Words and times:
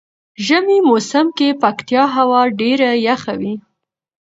ژمی 0.45 0.79
موسم 0.89 1.27
کې 1.37 1.47
پکتيا 1.61 2.03
هوا 2.15 2.41
ډیره 2.59 2.89
یخه 3.07 3.33
وی. 3.39 3.53